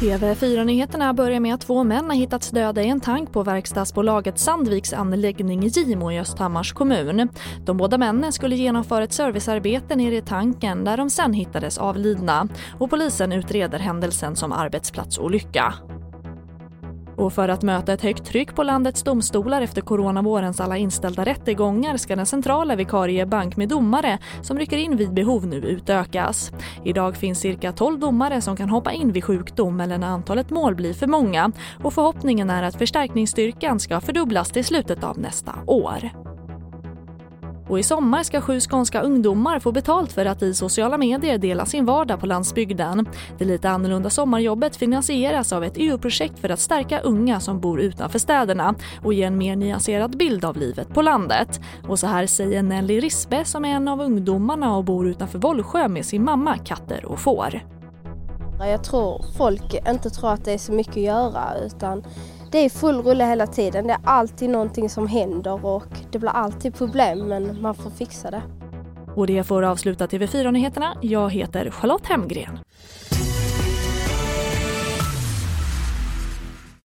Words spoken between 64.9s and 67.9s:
som händer och det blir alltid problem men man får